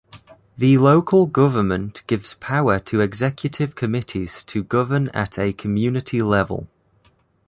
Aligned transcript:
The 0.57 0.79
local 0.79 1.27
government 1.27 2.01
gives 2.07 2.33
power 2.33 2.79
to 2.79 3.01
executive 3.01 3.75
committees 3.75 4.43
to 4.45 4.63
govern 4.63 5.09
at 5.09 5.37
a 5.37 5.53
community 5.53 6.21
level. 6.21 6.67